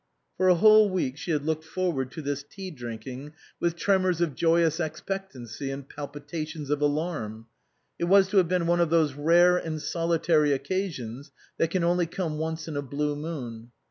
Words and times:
For 0.35 0.47
a 0.47 0.55
whole 0.55 0.89
week 0.89 1.15
she 1.15 1.29
had 1.29 1.45
looked 1.45 1.63
forward 1.63 2.09
to 2.13 2.23
this 2.23 2.41
tea 2.41 2.71
drinking 2.71 3.33
with 3.59 3.75
tremors 3.75 4.19
of 4.19 4.33
joyous 4.33 4.79
expect 4.79 5.35
ancy 5.35 5.71
and 5.71 5.87
palpitations 5.87 6.71
of 6.71 6.81
alarm. 6.81 7.45
It 7.99 8.05
was 8.05 8.27
to 8.29 8.37
have 8.37 8.47
been 8.47 8.65
one 8.65 8.79
of 8.79 8.89
those 8.89 9.13
rare 9.13 9.57
and 9.57 9.79
solitary 9.79 10.53
occasions 10.53 11.31
that 11.59 11.69
can 11.69 11.83
only 11.83 12.07
come 12.07 12.39
once 12.39 12.67
in 12.67 12.75
a 12.75 12.81
blue 12.81 13.15
moon. 13.15 13.69